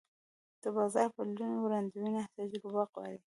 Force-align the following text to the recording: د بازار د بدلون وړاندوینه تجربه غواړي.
د 0.61 0.63
بازار 0.75 1.07
د 1.11 1.15
بدلون 1.15 1.51
وړاندوینه 1.59 2.21
تجربه 2.35 2.69
غواړي. 2.91 3.17